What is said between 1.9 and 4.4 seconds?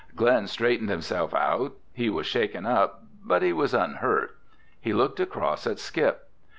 He was shaken up but he was unhurt.